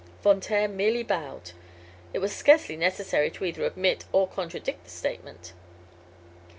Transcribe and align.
Von 0.23 0.41
Taer 0.41 0.67
merely 0.67 1.03
bowed. 1.03 1.51
It 2.11 2.17
was 2.17 2.33
scarcely 2.35 2.75
necessary 2.75 3.29
to 3.29 3.45
either 3.45 3.63
admit 3.67 4.05
or 4.11 4.27
contradict 4.27 4.83
the 4.85 4.89
statement. 4.89 5.53